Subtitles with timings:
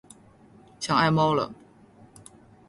[0.79, 1.53] 想爱猫了